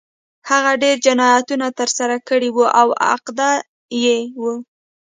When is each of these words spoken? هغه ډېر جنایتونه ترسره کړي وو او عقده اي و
هغه 0.49 0.71
ډېر 0.83 0.97
جنایتونه 1.05 1.67
ترسره 1.79 2.17
کړي 2.29 2.49
وو 2.51 2.65
او 2.79 2.87
عقده 3.09 3.51
اي 3.93 4.15
و 4.41 4.43